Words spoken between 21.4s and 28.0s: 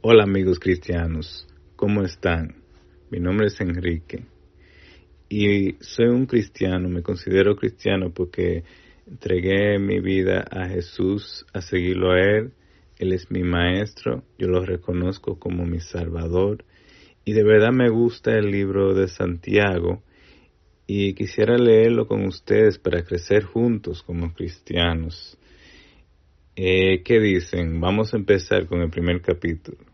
leerlo con ustedes para crecer juntos como cristianos. Eh, ¿Qué dicen?